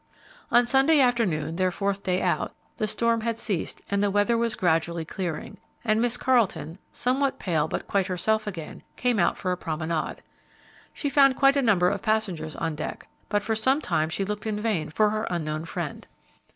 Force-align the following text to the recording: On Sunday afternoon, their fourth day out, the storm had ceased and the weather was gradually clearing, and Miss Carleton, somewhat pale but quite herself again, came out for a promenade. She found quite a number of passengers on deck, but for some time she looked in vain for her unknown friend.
On 0.49 0.65
Sunday 0.65 0.99
afternoon, 0.99 1.57
their 1.57 1.69
fourth 1.69 2.01
day 2.01 2.23
out, 2.23 2.55
the 2.77 2.87
storm 2.87 3.21
had 3.21 3.37
ceased 3.37 3.83
and 3.91 4.01
the 4.01 4.09
weather 4.09 4.35
was 4.35 4.55
gradually 4.55 5.05
clearing, 5.05 5.57
and 5.83 6.01
Miss 6.01 6.17
Carleton, 6.17 6.79
somewhat 6.91 7.37
pale 7.37 7.67
but 7.67 7.85
quite 7.87 8.07
herself 8.07 8.47
again, 8.47 8.81
came 8.95 9.19
out 9.19 9.37
for 9.37 9.51
a 9.51 9.57
promenade. 9.57 10.23
She 10.91 11.07
found 11.07 11.35
quite 11.35 11.55
a 11.55 11.61
number 11.61 11.87
of 11.91 12.01
passengers 12.01 12.55
on 12.55 12.73
deck, 12.73 13.09
but 13.29 13.43
for 13.43 13.53
some 13.53 13.79
time 13.79 14.09
she 14.09 14.25
looked 14.25 14.47
in 14.47 14.59
vain 14.59 14.89
for 14.89 15.11
her 15.11 15.27
unknown 15.29 15.65
friend. 15.65 16.07